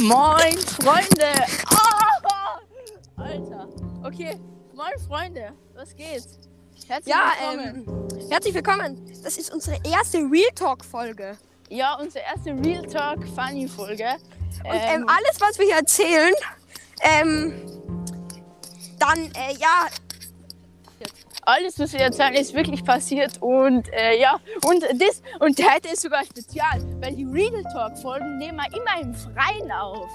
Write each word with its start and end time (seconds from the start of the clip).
Moin, 0.00 0.58
Freunde! 0.82 1.32
Ah! 1.70 2.60
Alter. 3.16 3.68
Okay, 4.04 4.36
moin, 4.74 4.92
Freunde. 5.08 5.52
Was 5.74 5.94
geht? 5.96 6.22
Herzlich 6.86 7.14
Ja, 7.14 7.32
willkommen. 7.40 8.10
ähm, 8.12 8.28
herzlich 8.30 8.54
willkommen. 8.54 9.12
Das 9.24 9.38
ist 9.38 9.52
unsere 9.52 9.78
erste 9.90 10.18
Real 10.18 10.50
Talk 10.54 10.84
Folge. 10.84 11.38
Ja, 11.70 11.94
unsere 11.94 12.24
erste 12.24 12.50
Real 12.64 12.82
Talk 12.86 13.24
Funny 13.34 13.66
Folge. 13.68 14.16
Und 14.64 14.74
ähm, 14.74 15.08
alles, 15.08 15.40
was 15.40 15.58
wir 15.58 15.66
hier 15.66 15.76
erzählen, 15.76 16.34
ähm, 17.00 17.54
dann, 18.98 19.18
äh, 19.34 19.54
ja, 19.58 19.86
alles, 21.46 21.78
was 21.78 21.92
wir 21.92 22.00
erzählen, 22.00 22.34
ist 22.34 22.54
wirklich 22.54 22.84
passiert 22.84 23.40
und 23.40 23.88
äh, 23.92 24.20
ja, 24.20 24.38
und 24.64 24.82
das 24.82 25.22
und 25.38 25.58
heute 25.58 25.88
ist 25.92 26.02
sogar 26.02 26.24
spezial, 26.24 26.82
weil 27.00 27.14
die 27.14 27.24
Real 27.24 27.62
Talk 27.72 27.96
Folgen 27.98 28.36
nehmen 28.38 28.58
wir 28.58 28.76
immer 28.76 29.00
im 29.00 29.14
Freien 29.14 29.70
auf. 29.70 30.10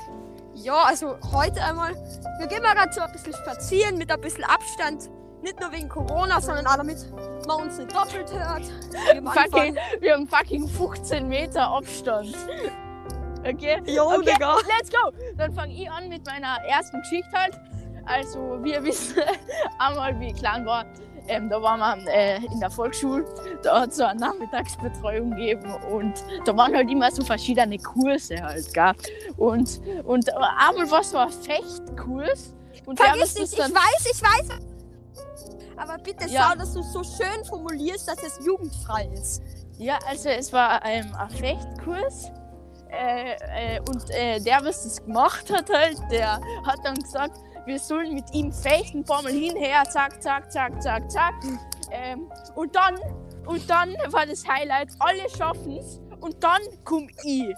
ja, 0.55 0.83
also 0.83 1.15
heute 1.33 1.63
einmal, 1.63 1.95
wir 2.37 2.47
gehen 2.47 2.61
mal 2.61 2.75
gerade 2.75 2.91
so 2.91 3.01
ein 3.01 3.11
bisschen 3.13 3.33
spazieren 3.33 3.97
mit 3.97 4.11
ein 4.11 4.19
bisschen 4.21 4.43
Abstand. 4.43 5.09
Nicht 5.41 5.59
nur 5.59 5.71
wegen 5.71 5.89
Corona, 5.89 6.39
sondern 6.39 6.67
auch 6.67 6.75
damit 6.75 6.97
man 7.47 7.61
uns 7.63 7.77
nicht 7.79 7.95
doppelt 7.95 8.31
hört. 8.31 8.63
Fucking, 9.33 9.75
wir 9.99 10.13
haben 10.13 10.27
fucking 10.27 10.67
15 10.67 11.27
Meter 11.27 11.67
Abstand. 11.67 12.35
Okay? 13.43 13.81
Jo, 13.87 14.03
okay, 14.03 14.33
Digga. 14.33 14.57
let's 14.67 14.91
go! 14.91 15.11
Dann 15.37 15.51
fange 15.53 15.73
ich 15.73 15.89
an 15.89 16.09
mit 16.09 16.23
meiner 16.27 16.57
ersten 16.67 17.01
Geschichte 17.01 17.31
halt. 17.33 17.59
Also, 18.05 18.59
wir 18.61 18.83
wissen 18.83 19.23
einmal, 19.79 20.19
wie 20.19 20.27
ich 20.27 20.35
klein 20.35 20.63
war, 20.65 20.85
ähm, 21.27 21.49
da 21.49 21.61
waren 21.61 21.79
wir 22.03 22.11
äh, 22.11 22.37
in 22.37 22.59
der 22.59 22.69
Volksschule, 22.69 23.25
da 23.63 23.81
hat 23.81 23.89
es 23.89 23.97
so 23.97 24.03
eine 24.03 24.19
Nachmittagsbetreuung 24.19 25.31
gegeben 25.31 25.73
und 25.91 26.13
da 26.45 26.55
waren 26.55 26.75
halt 26.75 26.89
immer 26.89 27.11
so 27.11 27.23
verschiedene 27.23 27.77
Kurse 27.77 28.41
halt, 28.41 28.73
gell? 28.73 28.93
Und, 29.37 29.81
und 30.03 30.29
einmal 30.35 30.89
war 30.89 31.03
so 31.03 31.17
ein 31.17 31.29
Fechtkurs. 31.29 32.53
Und 32.85 32.99
Vergiss 32.99 33.35
nicht, 33.35 33.53
ich 33.53 33.59
weiß, 33.59 34.05
ich 34.11 34.21
weiß. 34.21 34.59
Aber 35.77 35.97
bitte 35.97 36.27
Ja. 36.27 36.49
schau, 36.49 36.57
dass 36.57 36.73
du 36.73 36.79
es 36.81 36.91
so 36.93 37.03
schön 37.03 37.43
formulierst, 37.45 38.07
dass 38.07 38.21
es 38.23 38.45
jugendfrei 38.45 39.09
ist. 39.13 39.41
Ja, 39.77 39.97
also 40.07 40.29
es 40.29 40.51
war 40.53 40.83
ähm, 40.85 41.11
ein 41.15 41.29
Fechtkurs. 41.29 42.31
Äh, 42.89 43.77
äh, 43.77 43.79
und 43.87 44.09
äh, 44.11 44.39
der, 44.41 44.63
was 44.63 44.83
das 44.83 45.03
gemacht 45.03 45.49
hat, 45.51 45.69
halt, 45.69 45.97
der 46.11 46.33
hat 46.65 46.79
dann 46.83 46.95
gesagt, 46.95 47.37
wir 47.65 47.79
sollen 47.79 48.13
mit 48.13 48.33
ihm 48.33 48.51
fechten, 48.51 49.03
Mal 49.07 49.31
hinher, 49.31 49.83
zack, 49.89 50.21
zack, 50.21 50.51
zack, 50.51 50.81
zack, 50.81 51.11
zack. 51.11 51.33
Ähm, 51.91 52.31
und 52.55 52.75
dann, 52.75 52.95
und 53.45 53.69
dann 53.69 53.95
war 54.09 54.25
das 54.25 54.47
Highlight, 54.47 54.89
alle 54.99 55.29
schaffen 55.29 55.77
es 55.77 55.99
und 56.21 56.41
dann 56.43 56.61
komm 56.83 57.09
ich. 57.23 57.53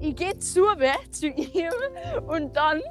Ich 0.00 0.14
gehe 0.14 0.38
zu, 0.38 0.64
zu 1.10 1.28
ihm 1.28 1.70
und 2.26 2.54
dann, 2.54 2.82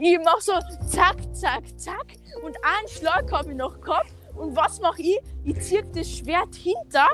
ich 0.00 0.18
mach 0.24 0.40
so 0.40 0.52
zack, 0.86 1.16
zack, 1.34 1.62
zack 1.78 2.06
und 2.42 2.56
einen 2.62 2.88
Schlag 2.88 3.30
habe 3.32 3.50
ich 3.50 3.56
noch 3.56 3.80
gehabt. 3.80 4.10
Und 4.34 4.54
was 4.54 4.80
mache 4.80 5.00
ich? 5.00 5.18
Ich 5.44 5.60
ziehe 5.62 5.82
das 5.94 6.10
Schwert 6.10 6.54
hinter 6.54 7.06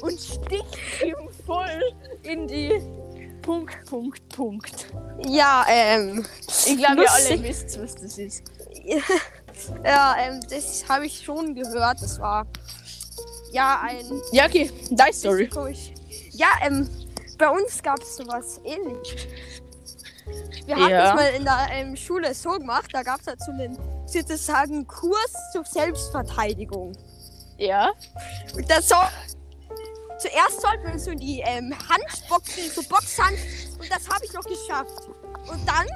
und 0.00 0.18
stich 0.18 1.04
ihm 1.04 1.28
voll 1.46 1.94
in 2.22 2.48
die 2.48 2.80
Punkt, 3.44 3.84
Punkt, 3.86 4.28
Punkt. 4.30 4.86
Ja, 5.26 5.64
ähm, 5.68 6.24
Ich 6.66 6.76
glaube, 6.78 7.02
ihr 7.02 7.10
alle 7.12 7.42
wisst, 7.42 7.80
was 7.80 7.94
das 7.94 8.18
ist. 8.18 8.42
ja, 9.84 10.16
ähm, 10.18 10.40
das 10.50 10.84
habe 10.88 11.06
ich 11.06 11.22
schon 11.24 11.54
gehört. 11.54 12.00
Das 12.02 12.18
war 12.20 12.46
ja 13.52 13.80
ein 13.82 14.20
Ja, 14.32 14.46
okay, 14.46 14.70
deine 14.90 15.12
Story. 15.12 15.48
Ja, 16.32 16.48
ähm, 16.62 16.88
bei 17.38 17.48
uns 17.48 17.82
gab 17.82 18.00
es 18.00 18.16
sowas 18.16 18.60
ähnliches. 18.64 19.26
Wir 20.66 20.76
haben 20.76 20.90
Ja. 20.90 21.06
das 21.08 21.14
mal 21.14 21.28
in 21.34 21.44
der 21.44 21.66
ähm, 21.72 21.96
Schule 21.96 22.34
so 22.34 22.50
gemacht, 22.52 22.88
da 22.92 23.02
gab 23.02 23.20
es 23.20 23.26
halt 23.26 23.42
so 23.42 23.50
einen 23.52 23.78
sozusagen 24.06 24.86
Kurs 24.86 25.32
zur 25.52 25.64
Selbstverteidigung. 25.64 26.92
Ja, 27.58 27.92
Und 28.56 28.68
das 28.70 28.88
soll. 28.88 28.98
Zuerst 30.18 30.60
sollten 30.60 30.92
wir 30.92 30.98
so 30.98 31.10
in 31.10 31.18
die 31.18 31.40
ähm, 31.40 31.74
Handboxen, 31.88 32.70
so 32.70 32.82
Boxhand, 32.88 33.38
und 33.78 33.90
das 33.90 34.08
habe 34.08 34.24
ich 34.24 34.32
noch 34.32 34.44
geschafft. 34.44 35.08
Und 35.50 35.68
dann 35.68 35.86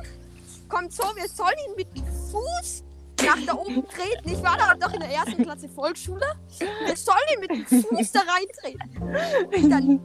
kommt 0.69 0.93
so, 0.93 1.05
wir 1.17 1.29
sollen 1.29 1.57
ihn 1.69 1.77
mit 1.77 1.97
dem 1.97 2.07
Fuß 2.31 2.85
nach 3.25 3.39
da 3.47 3.55
oben 3.55 3.87
treten. 3.89 4.29
Ich 4.29 4.43
war 4.43 4.57
da 4.57 4.75
doch 4.75 4.93
in 4.93 5.01
der 5.01 5.11
ersten 5.11 5.43
Klasse 5.43 5.69
Volksschule. 5.69 6.27
Wir 6.59 6.97
sollen 6.97 7.19
ihn 7.35 7.41
mit 7.41 7.51
dem 7.51 7.67
Fuß 7.67 8.13
da 8.13 8.21
reintreten. 8.21 9.55
Und 9.57 9.71
dann 9.71 10.01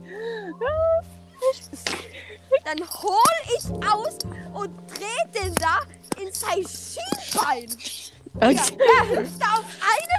dann 2.64 2.80
hol 3.02 3.18
ich 3.58 3.64
aus 3.86 4.18
und 4.54 4.70
dreh 4.90 5.40
den 5.40 5.54
da 5.56 5.80
in 6.20 6.32
sein 6.32 6.64
Schienbein. 6.66 7.68
Ja, 8.40 8.50
okay. 8.50 8.78
er 8.78 9.08
hüpft 9.08 9.40
da 9.40 9.58
auf 9.58 9.64
herum. 9.80 10.13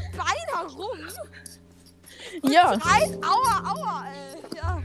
Ja, 2.52 2.80
Schreit, 2.80 3.18
aua, 3.24 3.72
aua. 3.72 4.06
Äh, 4.08 4.58
ja. 4.58 4.82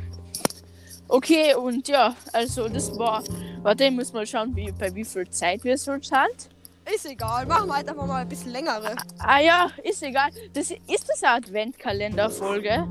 okay, 1.08 1.54
und 1.54 1.88
ja, 1.88 2.14
also 2.32 2.68
das 2.68 2.96
war, 2.98 3.22
warte, 3.62 3.84
ich 3.84 3.90
muss 3.90 4.12
mal 4.12 4.26
schauen, 4.26 4.54
wie, 4.54 4.72
bei 4.72 4.94
wie 4.94 5.04
viel 5.04 5.28
Zeit 5.30 5.64
wir 5.64 5.76
so 5.78 5.92
sind. 5.92 6.48
Ist 6.92 7.06
egal, 7.06 7.46
machen 7.46 7.68
wir 7.68 7.76
halt 7.76 7.88
einfach 7.88 8.06
mal 8.06 8.22
ein 8.22 8.28
bisschen 8.28 8.50
längere. 8.50 8.96
Ah 9.18 9.38
ja, 9.38 9.70
ist 9.84 10.02
egal. 10.02 10.30
Das, 10.52 10.70
ist 10.70 11.08
das 11.08 11.22
eine 11.22 11.36
Adventkalender-Folge? 11.36 12.88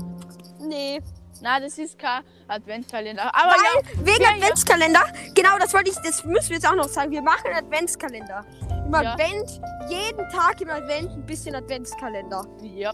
Nee. 0.60 1.00
Nein, 1.42 1.62
das 1.62 1.78
ist 1.78 1.98
kein 1.98 2.22
Adventkalender. 2.48 3.34
Aber 3.34 3.52
Weil, 3.52 3.82
ja, 3.82 4.06
wegen 4.06 4.22
ja, 4.22 4.30
ja. 4.30 4.36
Adventskalender, 4.36 5.02
genau, 5.34 5.58
das 5.58 5.72
wollte 5.72 5.90
ich, 5.90 5.96
das 5.96 6.24
müssen 6.24 6.50
wir 6.50 6.56
jetzt 6.56 6.68
auch 6.68 6.74
noch 6.74 6.88
sagen. 6.88 7.10
Wir 7.10 7.22
machen 7.22 7.46
einen 7.46 7.64
Adventskalender. 7.64 8.44
Im 8.90 9.04
Ja. 9.04 9.12
Advent, 9.12 9.60
jeden 9.88 10.28
Tag 10.30 10.60
im 10.60 10.68
Advent 10.68 11.12
ein 11.12 11.24
bisschen 11.24 11.54
Adventskalender. 11.54 12.44
Ja. 12.60 12.92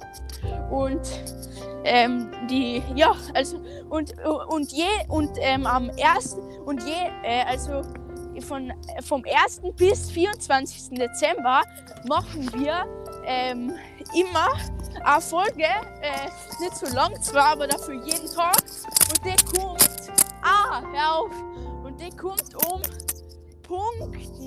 Und 0.71 1.01
ähm, 1.85 2.31
die, 2.51 2.83
ja, 2.95 3.15
also 3.33 3.63
und 3.89 4.13
und 4.49 4.73
je 4.73 4.85
und 5.09 5.31
ähm, 5.41 5.67
am 5.67 5.89
ersten 5.91 6.41
und 6.67 6.83
je, 6.83 6.93
äh, 7.23 7.45
also 7.47 7.81
von 8.47 8.75
vom 9.07 9.25
1. 9.25 9.63
bis 9.77 10.11
24. 10.11 10.99
Dezember 10.99 11.63
machen 12.07 12.53
wir 12.53 12.85
ähm, 13.25 13.73
immer 14.15 14.49
eine 15.03 15.21
Folge, 15.23 15.65
äh, 16.03 16.29
nicht 16.61 16.77
so 16.77 16.95
lang 16.95 17.19
zwar, 17.23 17.53
aber 17.53 17.69
dafür 17.69 17.95
jeden 18.05 18.31
Tag. 18.35 18.57
Und 19.09 19.25
die 19.25 19.59
kommt, 19.59 20.11
ah, 20.43 20.83
hör 20.93 21.21
auf, 21.21 21.31
und 21.85 21.99
die 21.99 22.15
kommt 22.15 22.55
um 22.67 22.83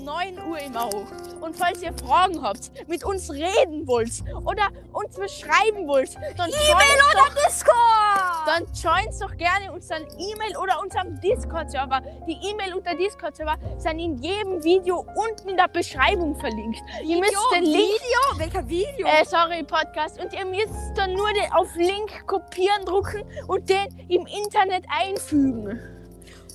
9 0.04 0.38
Uhr 0.48 0.58
immer 0.58 0.86
hoch. 0.86 1.06
Und 1.40 1.56
falls 1.56 1.82
ihr 1.82 1.92
Fragen 1.92 2.42
habt, 2.42 2.70
mit 2.88 3.04
uns 3.04 3.30
reden 3.30 3.86
wollt 3.86 4.22
oder 4.44 4.68
uns 4.92 5.16
beschreiben 5.16 5.86
wollt, 5.86 6.14
dann 6.36 6.50
E-Mail 6.50 7.00
oder 7.12 7.34
Discord! 7.46 8.40
dann 8.46 8.66
joint 8.74 9.20
doch 9.20 9.36
gerne 9.36 9.72
unseren 9.72 10.02
E-Mail 10.18 10.56
oder 10.56 10.80
unserem 10.82 11.20
Discord-Server. 11.20 12.00
Die 12.26 12.38
E-Mail 12.50 12.74
und 12.74 12.84
der 12.86 12.96
Discord-Server 12.96 13.56
sind 13.78 13.98
in 13.98 14.16
jedem 14.18 14.62
Video 14.64 15.06
unten 15.14 15.50
in 15.50 15.56
der 15.56 15.68
Beschreibung 15.68 16.36
verlinkt. 16.38 16.80
ihr 17.04 17.18
müsst 17.18 17.36
den 17.54 17.64
Link, 17.64 17.76
Video? 17.76 18.38
Welcher 18.38 18.68
Video? 18.68 19.06
äh, 19.06 19.24
sorry, 19.24 19.62
Podcast, 19.62 20.20
und 20.20 20.32
ihr 20.32 20.44
müsst 20.44 20.96
dann 20.96 21.14
nur 21.14 21.28
den 21.32 21.52
auf 21.52 21.74
Link 21.76 22.26
kopieren 22.26 22.84
drucken 22.84 23.22
und 23.46 23.68
den 23.68 23.86
im 24.08 24.26
Internet 24.26 24.84
einfügen. 24.88 25.99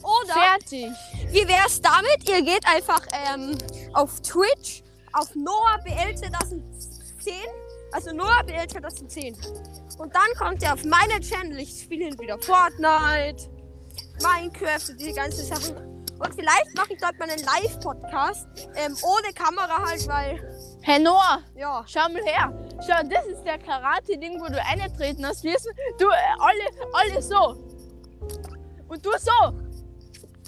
Oder 0.05 0.33
Fertig. 0.33 0.91
wie 1.31 1.47
wär's 1.47 1.81
damit? 1.81 2.29
Ihr 2.29 2.41
geht 2.43 2.65
einfach 2.67 3.01
ähm, 3.33 3.57
auf 3.93 4.21
Twitch, 4.21 4.83
auf 5.13 5.33
Noah 5.35 5.79
BL 5.83 6.15
2010, 6.15 7.33
also 7.91 8.13
Noah 8.13 8.43
BL 8.43 8.67
2010. 8.67 9.35
Und 9.97 10.13
dann 10.13 10.27
kommt 10.37 10.61
ihr 10.61 10.73
auf 10.73 10.83
meine 10.83 11.19
Channel. 11.21 11.59
Ich 11.59 11.81
spiele 11.81 12.17
wieder 12.19 12.37
Fortnite, 12.39 13.49
Minecraft 14.21 14.89
und 14.89 15.01
die 15.01 15.13
ganzen 15.13 15.45
Sachen. 15.45 15.75
Und 16.17 16.33
vielleicht 16.33 16.75
mache 16.75 16.93
ich 16.93 16.99
dort 17.01 17.17
mal 17.19 17.29
einen 17.29 17.43
Live-Podcast. 17.43 18.47
Ähm, 18.75 18.95
ohne 19.03 19.33
Kamera 19.33 19.83
halt, 19.85 20.07
weil, 20.07 20.79
Hey 20.81 20.99
Noah, 20.99 21.39
ja. 21.55 21.83
schau 21.87 22.07
mal 22.09 22.23
her. 22.23 22.53
Schau, 22.85 23.03
das 23.09 23.25
ist 23.25 23.43
der 23.43 23.57
Karate-Ding, 23.57 24.39
wo 24.39 24.45
du 24.45 24.63
eingetreten 24.63 25.25
hast. 25.25 25.43
Wissen? 25.43 25.71
Du, 25.97 26.05
äh, 26.05 26.13
alle, 26.39 26.63
alle 26.93 27.21
so. 27.21 27.57
Und 28.87 29.05
du 29.05 29.11
so. 29.17 29.64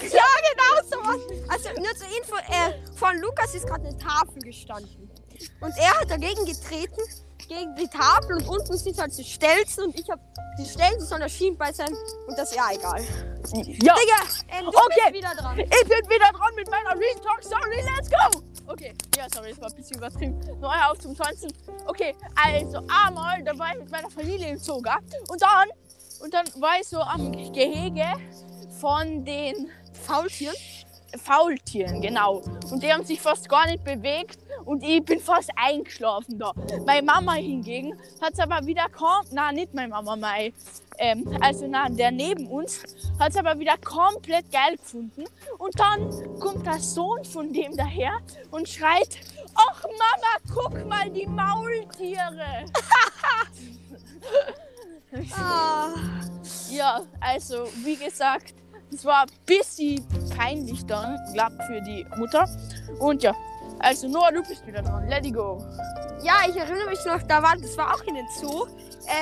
Ja, 0.02 0.24
genau 0.52 0.90
sowas. 0.90 1.22
Also 1.48 1.70
nur 1.82 1.96
zur 1.96 2.08
Info, 2.18 2.36
äh, 2.38 2.96
von 2.98 3.18
Lukas 3.20 3.56
ist 3.56 3.66
gerade 3.68 3.88
eine 3.88 3.98
Tafel 3.98 4.42
gestanden. 4.44 5.10
Und 5.62 5.78
er 5.78 6.00
hat 6.00 6.10
dagegen 6.10 6.46
getreten, 6.46 7.02
gegen 7.48 7.76
die 7.76 7.88
Tafel 7.88 8.38
und 8.38 8.48
unten 8.50 8.78
sind 8.78 9.00
halt 9.00 9.18
die 9.18 9.24
Stelzen 9.24 9.86
und 9.86 10.00
ich 10.00 10.10
habe 10.10 10.22
die 10.60 10.66
Stelzen 10.66 11.06
sollen 11.08 11.22
das 11.22 11.32
Schienbein 11.32 11.74
sein 11.74 11.96
und 12.28 12.38
das 12.38 12.52
ist 12.52 12.58
ja 12.58 12.70
egal. 12.74 13.02
Ja. 13.54 13.96
Digga, 13.96 13.96
ähm, 14.50 14.66
du 14.66 14.70
Okay. 14.70 15.00
bist 15.06 15.14
wieder 15.14 15.34
dran. 15.36 15.58
Ich 15.60 15.70
bin 15.70 16.10
wieder 16.10 16.30
dran 16.34 16.56
mit 16.56 16.70
meiner 16.70 16.90
Real 17.00 17.16
Talk 17.24 17.42
Story. 17.44 17.82
Let's 17.96 18.10
go! 18.10 18.42
Okay, 18.66 18.94
ja, 19.16 19.28
sorry, 19.34 19.52
das 19.52 19.62
war 19.62 19.70
ein 19.70 19.76
bisschen 19.76 19.98
übertrieben. 19.98 20.40
Neu 20.60 20.76
auf 20.90 20.98
zum 21.00 21.16
Tanzen. 21.16 21.54
Okay, 21.86 22.14
also 22.36 22.82
einmal, 23.06 23.42
da 23.44 23.58
war 23.58 23.72
ich 23.72 23.80
mit 23.80 23.92
meiner 23.92 24.10
Familie 24.10 24.50
im 24.50 24.58
Zoo, 24.58 24.82
gell? 24.82 24.96
Und 25.30 25.42
dann, 25.42 25.70
und 26.20 26.34
dann 26.34 26.46
war 26.62 26.80
ich 26.82 26.88
so 26.88 27.00
am 27.00 27.32
Gehege 27.54 28.08
von 28.82 29.24
den 29.24 29.70
Faultieren? 29.98 30.56
Faultieren, 31.24 32.02
genau. 32.02 32.42
Und 32.70 32.84
die 32.84 32.92
haben 32.92 33.06
sich 33.06 33.22
fast 33.22 33.48
gar 33.48 33.66
nicht 33.68 33.84
bewegt 33.84 34.40
und 34.66 34.84
ich 34.84 35.04
bin 35.04 35.20
fast 35.22 35.50
eingeschlafen 35.56 36.38
da. 36.38 36.52
Meine 36.86 37.02
Mama 37.02 37.34
hingegen 37.36 37.98
hat 38.22 38.34
es 38.34 38.40
aber 38.40 38.66
wieder 38.66 38.90
kaum, 38.90 39.24
na 39.32 39.52
nicht 39.54 39.74
meine 39.74 39.88
Mama, 39.88 40.16
mein, 40.18 40.54
ähm, 40.98 41.38
also 41.42 41.66
na, 41.68 41.88
der 41.90 42.12
neben 42.12 42.48
uns, 42.48 42.84
hat 43.20 43.30
es 43.32 43.38
aber 43.38 43.58
wieder 43.58 43.78
komplett 43.78 44.52
geil 44.52 44.76
gefunden. 44.76 45.24
Und 45.58 45.80
dann 45.80 46.40
kommt 46.40 46.66
der 46.66 46.80
Sohn 46.80 47.24
von 47.24 47.54
dem 47.54 47.76
daher 47.78 48.20
und 48.52 48.68
schreit, 48.68 49.18
ach 49.56 49.84
Mama, 49.84 50.54
guck 50.54 50.86
mal 50.88 51.10
die 51.10 51.26
Maultiere. 51.28 52.66
Ah, 55.38 55.94
Ja, 56.70 57.02
also 57.22 57.70
wie 57.84 57.96
gesagt, 57.96 58.54
es 58.94 59.06
war 59.06 59.24
ein 59.24 59.30
bisschen 59.46 60.06
peinlich 60.36 60.86
dann, 60.86 61.18
glaub 61.34 61.52
für 61.68 61.82
die 61.82 62.06
Mutter. 62.18 62.48
Und 63.00 63.24
ja, 63.24 63.34
also 63.80 64.08
Noah, 64.08 64.32
du 64.32 64.42
bist 64.44 64.66
wieder 64.66 64.82
dran. 64.82 65.08
Let 65.08 65.26
it 65.26 65.34
go. 65.34 65.64
ja, 66.24 66.36
ich 66.50 66.56
erinnere 66.56 66.90
mich 66.90 67.04
noch, 67.06 67.22
da 67.24 67.42
war, 67.44 67.56
das 67.58 67.78
war 67.78 67.94
auch 67.94 68.04
in 68.04 68.16
den 68.16 68.28
Zoo. 68.40 68.66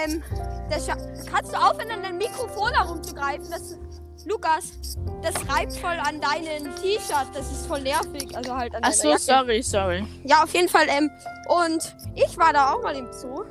Ähm, 0.04 0.24
das, 0.70 0.88
kannst 1.32 1.54
du 1.54 1.58
aufhören, 1.58 1.92
an 1.92 2.02
dein 2.04 2.18
Mikrofon 2.18 2.72
herumzugreifen? 2.74 3.46
Das, 3.52 3.78
Lukas, 4.26 4.98
das 5.22 5.36
reibt 5.50 5.74
voll 5.74 5.98
an 6.04 6.20
deinen 6.20 6.76
T-Shirt. 6.78 7.28
Das 7.34 7.52
ist 7.52 7.68
voll 7.68 7.82
nervig. 7.82 8.36
Also 8.36 8.56
halt 8.56 8.74
an 8.74 8.82
Ach 8.84 8.92
so, 8.92 9.10
Jacke. 9.10 9.20
sorry, 9.22 9.62
sorry. 9.62 10.08
Ja, 10.24 10.44
auf 10.44 10.54
jeden 10.54 10.70
Fall. 10.70 10.88
Ähm, 10.90 11.12
und 11.48 11.96
ich 12.16 12.36
war 12.38 12.52
da 12.52 12.74
auch 12.74 12.82
mal 12.82 12.96
im 12.96 13.12
Zoo. 13.14 13.44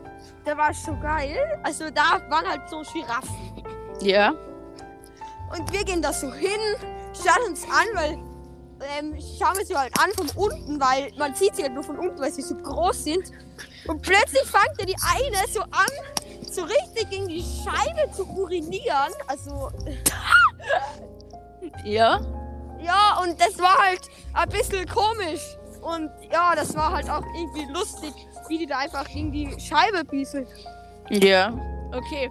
Der 0.44 0.56
war 0.56 0.74
so 0.74 0.96
geil. 1.00 1.36
Also 1.62 1.90
da 1.90 2.20
waren 2.28 2.46
halt 2.48 2.68
so 2.68 2.82
Giraffen. 2.92 3.62
Ja. 4.00 4.34
Und 5.50 5.72
wir 5.72 5.84
gehen 5.84 6.02
da 6.02 6.12
so 6.12 6.32
hin, 6.32 6.60
schauen 7.14 7.50
uns 7.50 7.64
an, 7.64 7.86
weil 7.94 8.18
ähm, 8.98 9.16
schauen 9.38 9.56
wir 9.56 9.64
sie 9.64 9.76
halt 9.76 9.92
an 9.98 10.10
von 10.12 10.28
unten, 10.36 10.80
weil 10.80 11.12
man 11.16 11.34
sieht 11.34 11.56
sie 11.56 11.62
halt 11.62 11.74
nur 11.74 11.84
von 11.84 11.98
unten, 11.98 12.20
weil 12.20 12.32
sie 12.32 12.42
so 12.42 12.54
groß 12.56 13.04
sind. 13.04 13.30
Und 13.86 14.02
plötzlich 14.02 14.42
fängt 14.42 14.78
ja 14.78 14.86
die 14.86 14.96
eine 15.14 15.48
so 15.50 15.60
an, 15.60 15.90
so 16.50 16.62
richtig 16.62 17.10
gegen 17.10 17.28
die 17.28 17.42
Scheibe 17.42 18.10
zu 18.12 18.26
urinieren. 18.26 19.12
Also 19.26 19.70
Ja. 21.84 22.20
ja, 22.80 23.18
und 23.22 23.40
das 23.40 23.58
war 23.58 23.76
halt 23.78 24.00
ein 24.32 24.48
bisschen 24.48 24.86
komisch. 24.88 25.56
Und 25.80 26.10
ja, 26.32 26.54
das 26.54 26.74
war 26.74 26.92
halt 26.92 27.10
auch 27.10 27.24
irgendwie 27.36 27.70
lustig, 27.72 28.12
wie 28.48 28.58
die 28.58 28.66
da 28.66 28.78
einfach 28.78 29.06
gegen 29.06 29.32
die 29.32 29.54
Scheibe 29.60 30.04
bieselt. 30.04 30.48
Ja. 31.10 31.52
Okay. 31.92 32.30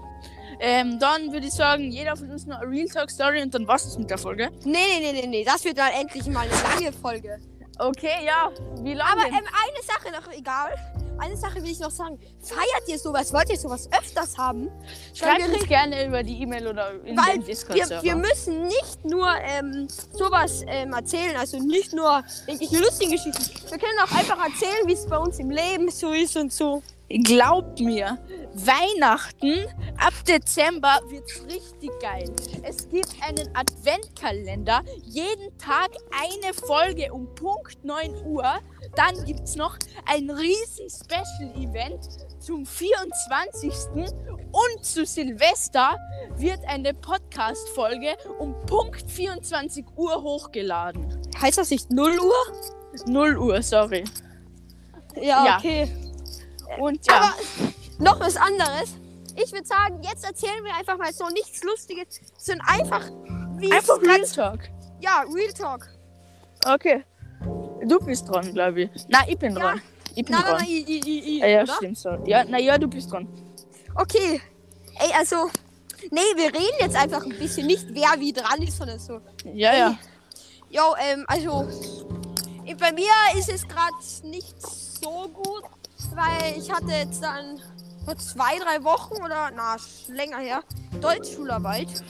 Ähm, 0.60 1.00
dann 1.00 1.32
würde 1.32 1.48
ich 1.48 1.54
sagen, 1.54 1.92
jeder 1.92 2.16
von 2.16 2.30
uns 2.30 2.46
eine 2.50 2.60
Real 2.62 2.88
Talk 2.88 3.10
Story 3.10 3.42
und 3.42 3.54
dann 3.54 3.68
war's 3.68 3.86
es 3.86 3.98
mit 3.98 4.10
der 4.10 4.18
Folge. 4.18 4.50
Nee, 4.64 4.72
nee, 5.00 5.12
nee, 5.12 5.22
nee, 5.22 5.28
nee, 5.28 5.44
das 5.44 5.64
wird 5.64 5.78
dann 5.78 5.92
endlich 5.92 6.26
mal 6.28 6.48
eine 6.48 6.82
lange 6.82 6.94
Folge. 6.94 7.40
Okay, 7.80 8.26
ja. 8.26 8.52
Wie 8.84 8.94
lange? 8.94 9.12
Aber 9.12 9.28
ähm, 9.28 9.34
eine 9.36 9.84
Sache 9.84 10.12
noch, 10.12 10.32
egal. 10.32 10.74
Eine 11.20 11.38
Sache 11.38 11.62
will 11.64 11.72
ich 11.72 11.80
noch 11.80 11.92
sagen. 11.92 12.20
Feiert 12.42 12.88
ihr 12.88 12.98
sowas? 12.98 13.32
Wollt 13.34 13.50
ihr 13.50 13.58
sowas 13.58 13.88
öfters 13.92 14.38
haben? 14.38 14.70
Schreibt 15.14 15.48
uns 15.48 15.68
gerne 15.68 16.08
über 16.08 16.24
die 16.24 16.42
E-Mail 16.42 16.68
oder 16.68 16.92
in 17.04 17.16
Weil 17.16 17.38
den 17.38 17.46
discord 17.46 17.78
wir, 17.78 18.04
wir 18.04 18.16
müssen 18.16 18.64
nicht 18.64 19.06
nur 19.06 19.30
ähm, 19.42 19.88
sowas 20.12 20.64
ähm, 20.68 20.94
erzählen, 20.94 21.36
also 21.38 21.58
nicht 21.60 21.94
nur 21.94 22.24
irgendwelche 22.48 22.84
lustigen 22.84 23.12
Geschichten. 23.12 23.70
Wir 23.70 23.78
können 23.78 24.00
auch 24.04 24.12
einfach 24.12 24.44
erzählen, 24.44 24.88
wie 24.88 24.94
es 24.94 25.06
bei 25.08 25.18
uns 25.18 25.40
im 25.40 25.50
Leben 25.50 25.90
so 25.92 26.12
ist 26.12 26.36
und 26.36 26.52
so. 26.52 26.82
Glaubt 27.10 27.80
mir, 27.80 28.18
Weihnachten 28.56 29.66
ab 29.98 30.14
Dezember 30.28 31.00
wird's 31.08 31.42
richtig 31.50 31.90
geil. 32.00 32.32
Es 32.62 32.88
gibt 32.90 33.16
einen 33.22 33.50
Adventkalender, 33.56 34.84
jeden 35.04 35.58
Tag 35.58 35.90
eine 36.12 36.54
Folge 36.54 37.12
um 37.12 37.34
Punkt 37.34 37.84
9 37.84 38.26
Uhr. 38.26 38.46
Dann 38.96 39.26
gibt's 39.26 39.56
noch 39.56 39.78
ein 40.06 40.30
riesig 40.30 40.92
Special 40.92 41.52
Event 41.56 42.08
zum 42.40 42.66
24. 42.66 43.72
und 44.52 44.86
zu 44.86 45.04
Silvester 45.06 45.98
wird 46.36 46.60
eine 46.68 46.94
Podcast 46.94 47.68
Folge 47.70 48.16
um 48.38 48.54
Punkt 48.68 49.10
24 49.10 49.86
Uhr 49.96 50.22
hochgeladen. 50.22 51.22
Heißt 51.42 51.58
das 51.58 51.72
nicht 51.72 51.90
0 51.92 52.20
Uhr? 52.20 53.08
0 53.08 53.38
Uhr, 53.38 53.62
sorry. 53.64 54.04
Ja, 55.16 55.46
Ja. 55.46 55.58
okay. 55.58 55.88
Und 56.80 57.06
ja, 57.08 57.16
Aber 57.16 57.34
noch 58.00 58.20
was 58.20 58.36
anderes. 58.38 58.96
Ich 59.36 59.52
würde 59.52 59.66
sagen, 59.66 60.02
jetzt 60.04 60.24
erzählen 60.26 60.64
wir 60.64 60.76
einfach 60.76 60.98
mal 60.98 61.12
so 61.14 61.28
nichts 61.30 61.64
Lustiges, 61.64 62.20
sondern 62.38 62.68
einfach 62.68 63.10
wie 63.58 63.68
es 63.70 63.72
einfach 63.74 64.02
Real 64.02 64.20
grad- 64.20 64.36
Talk. 64.36 64.60
Ja, 65.02 65.24
Real 65.34 65.54
Talk. 65.54 65.88
Okay. 66.66 67.04
Du 67.86 68.00
bist 68.00 68.28
dran, 68.30 68.54
glaube 68.54 68.84
ich. 68.84 68.90
Na, 69.10 69.20
ich 69.28 69.38
bin 69.38 69.54
Ja. 69.56 69.60
dran. 69.60 69.82
Ich 70.16 70.24
bin 70.26 70.34
Nein, 70.36 70.42
nein, 70.44 70.52
dran. 70.52 70.58
nein, 70.62 70.70
i, 70.70 70.80
i, 70.82 71.00
i, 71.00 71.20
i, 71.20 71.40
Ja, 71.40 71.48
ja, 71.48 71.64
oder? 71.64 71.74
stimmt 71.76 71.98
so. 71.98 72.10
Ja, 72.26 72.44
na 72.48 72.60
ja, 72.60 72.78
du 72.78 72.88
bist 72.88 73.12
dran. 73.12 73.28
Okay. 73.96 74.40
Ey, 75.00 75.12
also. 75.18 75.50
Nee, 76.12 76.20
wir 76.36 76.54
reden 76.54 76.78
jetzt 76.80 76.96
einfach 76.96 77.24
ein 77.24 77.38
bisschen 77.40 77.66
nicht, 77.66 77.86
wer 77.90 78.20
wie 78.20 78.32
dran 78.34 78.62
ist, 78.62 78.78
sondern 78.78 79.00
so. 79.00 79.20
Ja, 79.54 79.74
ja. 79.76 79.98
Jo, 80.70 80.96
ähm, 81.00 81.26
also. 81.28 81.68
eh, 82.66 82.76
Bei 82.76 82.92
mir 82.92 83.10
ist 83.38 83.50
es 83.50 83.68
gerade 83.68 83.94
nicht 84.24 84.56
so 84.62 85.28
gut, 85.30 85.64
weil 86.16 86.58
ich 86.58 86.72
hatte 86.72 86.92
jetzt 86.92 87.22
dann 87.22 87.60
vor 88.06 88.18
zwei, 88.18 88.58
drei 88.60 88.84
Wochen 88.84 89.16
oder, 89.24 89.52
na, 89.56 89.78
länger 90.08 90.40
her, 90.40 90.64
Deutschschularbeit. 91.00 92.04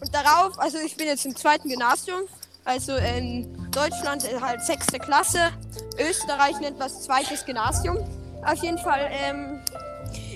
Und 0.00 0.14
darauf, 0.14 0.58
also 0.58 0.78
ich 0.78 0.96
bin 0.96 1.06
jetzt 1.06 1.24
im 1.26 1.34
zweiten 1.34 1.68
Gymnasium, 1.68 2.22
also 2.64 2.96
in 2.96 3.70
Deutschland 3.70 4.24
ist 4.24 4.40
halt 4.40 4.62
sechste 4.62 4.98
Klasse, 4.98 5.52
Österreich 5.98 6.58
nennt 6.60 6.80
das 6.80 7.02
zweites 7.02 7.44
Gymnasium. 7.44 7.98
Auf 8.44 8.62
jeden 8.62 8.78
Fall, 8.78 9.08
ähm, 9.10 9.60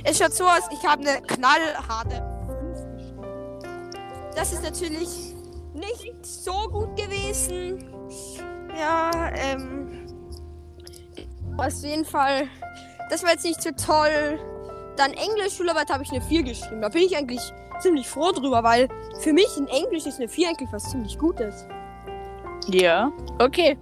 es 0.04 0.18
schaut 0.18 0.34
so 0.34 0.44
aus, 0.44 0.62
ich 0.70 0.86
habe 0.86 1.02
eine 1.02 1.22
knallharte 1.22 2.22
5 2.46 2.96
geschrieben. 2.96 3.90
Das 4.34 4.52
ist 4.52 4.62
natürlich 4.62 5.34
nicht 5.74 6.24
so 6.24 6.52
gut 6.68 6.96
gewesen. 6.96 7.88
Ja, 8.78 9.30
ähm. 9.34 10.06
Auf 11.56 11.82
jeden 11.82 12.04
Fall. 12.04 12.48
Das 13.10 13.22
war 13.24 13.32
jetzt 13.32 13.44
nicht 13.44 13.60
so 13.60 13.70
toll. 13.72 14.38
Dann 14.96 15.12
Englisch, 15.12 15.56
Schularbeit 15.56 15.90
habe 15.90 16.02
ich 16.02 16.10
eine 16.10 16.20
4 16.22 16.42
geschrieben. 16.42 16.80
Da 16.80 16.88
bin 16.88 17.02
ich 17.02 17.16
eigentlich 17.16 17.40
ziemlich 17.80 18.06
froh 18.06 18.32
drüber, 18.32 18.62
weil 18.62 18.88
für 19.20 19.32
mich 19.32 19.48
in 19.56 19.66
Englisch 19.66 20.06
ist 20.06 20.18
eine 20.18 20.28
4 20.28 20.48
eigentlich 20.48 20.72
was 20.72 20.90
ziemlich 20.90 21.18
Gutes. 21.18 21.66
Ja. 22.68 23.12
Okay. 23.38 23.76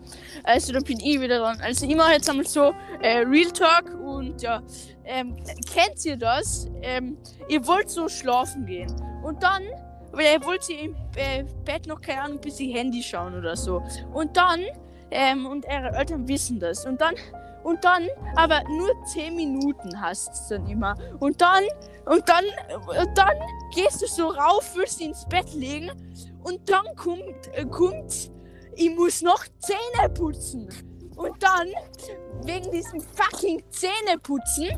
Also, 0.44 0.72
da 0.72 0.80
bin 0.80 0.98
ich 1.00 1.20
wieder 1.20 1.40
dran. 1.40 1.60
Also, 1.60 1.86
mache 1.94 2.12
jetzt 2.12 2.30
einmal 2.30 2.46
so 2.46 2.72
äh, 3.02 3.18
Real 3.18 3.50
Talk 3.50 3.94
und 4.02 4.40
ja. 4.42 4.62
Ähm, 5.04 5.36
kennt 5.72 6.04
ihr 6.04 6.16
das? 6.16 6.68
Ähm, 6.82 7.16
ihr 7.48 7.66
wollt 7.66 7.88
so 7.88 8.08
schlafen 8.08 8.66
gehen 8.66 8.94
und 9.24 9.42
dann, 9.42 9.62
weil 10.12 10.34
ihr 10.34 10.44
wollt 10.44 10.68
ihr 10.68 10.80
im 10.80 10.94
äh, 11.16 11.44
Bett 11.64 11.86
noch 11.86 12.00
keine 12.00 12.22
Ahnung, 12.22 12.40
bis 12.40 12.60
ihr 12.60 12.76
Handy 12.76 13.02
schauen 13.02 13.34
oder 13.34 13.56
so. 13.56 13.82
Und 14.12 14.36
dann, 14.36 14.60
ähm, 15.10 15.46
und 15.46 15.66
eure 15.66 15.96
Eltern 15.96 16.28
wissen 16.28 16.60
das. 16.60 16.84
Und 16.84 17.00
dann, 17.00 17.14
und 17.64 17.84
dann, 17.84 18.08
aber 18.36 18.62
nur 18.68 18.90
10 19.04 19.34
Minuten 19.34 20.00
hast 20.00 20.32
es 20.32 20.48
dann 20.48 20.66
immer. 20.66 20.96
Und 21.20 21.40
dann, 21.40 21.64
und 22.06 22.28
dann, 22.28 22.44
und 22.76 23.18
dann 23.18 23.36
gehst 23.74 24.02
du 24.02 24.06
so 24.06 24.28
rauf, 24.28 24.72
willst 24.74 25.00
ins 25.00 25.26
Bett 25.28 25.52
legen 25.54 25.90
und 26.44 26.68
dann 26.68 26.94
kommt, 26.96 27.48
äh, 27.52 27.64
kommt, 27.66 28.30
ich 28.74 28.94
muss 28.94 29.22
noch 29.22 29.44
Zähne 29.58 30.08
putzen. 30.10 30.68
Und 31.16 31.42
dann, 31.42 31.66
wegen 32.44 32.70
diesem 32.70 33.00
fucking 33.00 33.60
Zähneputzen, 33.70 34.68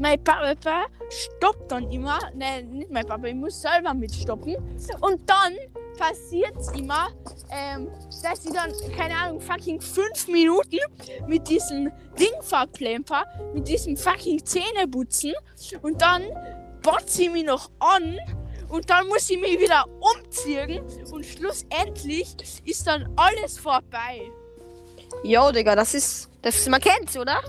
mein 0.00 0.22
Papa 0.24 0.86
stoppt 1.08 1.70
dann 1.70 1.88
immer, 1.92 2.18
nein, 2.34 2.68
nicht 2.68 2.90
mein 2.90 3.06
Papa, 3.06 3.28
ich 3.28 3.34
muss 3.34 3.62
selber 3.62 3.94
mitstoppen. 3.94 4.56
Und 5.00 5.30
dann 5.30 5.52
passiert 5.96 6.56
es 6.56 6.68
immer, 6.72 7.08
ähm, 7.50 7.90
dass 8.22 8.44
ich 8.44 8.52
dann, 8.52 8.72
keine 8.96 9.16
Ahnung, 9.16 9.40
fucking 9.40 9.80
fünf 9.80 10.28
Minuten 10.28 10.78
mit 11.26 11.48
diesem 11.48 11.90
Ding 12.18 12.42
verplemper, 12.42 13.24
mit 13.54 13.68
diesem 13.68 13.96
fucking 13.96 14.44
Zähneputzen. 14.44 15.32
Und 15.82 16.00
dann 16.00 16.24
botze 16.82 17.22
ich 17.22 17.30
mich 17.30 17.44
noch 17.44 17.70
an 17.78 18.18
und 18.68 18.88
dann 18.90 19.06
muss 19.08 19.28
ich 19.30 19.40
mich 19.40 19.58
wieder 19.58 19.84
umziehen 20.00 20.82
und 21.12 21.24
schlussendlich 21.24 22.34
ist 22.64 22.86
dann 22.86 23.08
alles 23.16 23.58
vorbei. 23.58 24.30
Jo, 25.22 25.50
Digga, 25.52 25.76
das 25.76 25.94
ist. 25.94 26.30
Das, 26.42 26.68
man 26.68 26.80
kennt's, 26.80 27.16
oder? 27.16 27.40